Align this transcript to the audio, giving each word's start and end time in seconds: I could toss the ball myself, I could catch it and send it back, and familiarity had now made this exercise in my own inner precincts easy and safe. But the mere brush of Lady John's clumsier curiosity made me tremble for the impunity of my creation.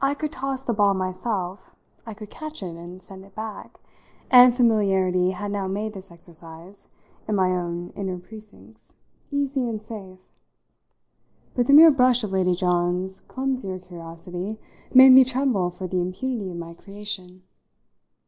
I 0.00 0.14
could 0.14 0.30
toss 0.30 0.62
the 0.62 0.72
ball 0.72 0.94
myself, 0.94 1.74
I 2.06 2.14
could 2.14 2.30
catch 2.30 2.62
it 2.62 2.76
and 2.76 3.02
send 3.02 3.24
it 3.24 3.34
back, 3.34 3.80
and 4.30 4.54
familiarity 4.54 5.32
had 5.32 5.50
now 5.50 5.66
made 5.66 5.92
this 5.92 6.12
exercise 6.12 6.86
in 7.26 7.34
my 7.34 7.50
own 7.50 7.90
inner 7.96 8.16
precincts 8.20 8.94
easy 9.32 9.68
and 9.68 9.82
safe. 9.82 10.20
But 11.56 11.66
the 11.66 11.72
mere 11.72 11.90
brush 11.90 12.22
of 12.22 12.30
Lady 12.30 12.54
John's 12.54 13.22
clumsier 13.22 13.80
curiosity 13.80 14.56
made 14.94 15.10
me 15.10 15.24
tremble 15.24 15.70
for 15.70 15.88
the 15.88 16.00
impunity 16.00 16.52
of 16.52 16.56
my 16.56 16.72
creation. 16.74 17.42